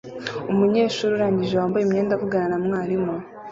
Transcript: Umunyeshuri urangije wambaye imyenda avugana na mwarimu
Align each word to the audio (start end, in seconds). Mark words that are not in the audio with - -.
Umunyeshuri 0.51 1.11
urangije 1.13 1.53
wambaye 1.59 1.83
imyenda 1.83 2.11
avugana 2.17 2.47
na 2.51 2.57
mwarimu 2.65 3.13